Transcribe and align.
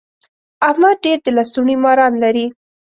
احمد 0.67 0.95
ډېر 1.05 1.17
د 1.25 1.27
لستوڼي 1.37 1.75
ماران 1.83 2.13
لري. 2.23 2.45